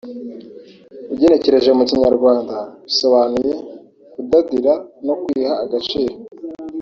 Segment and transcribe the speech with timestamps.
[1.13, 2.55] ugenekereje mu kinyarwanda
[2.85, 3.53] bisobanuye
[4.13, 4.73] “Kudadira
[5.05, 6.13] no kwiha agaciro”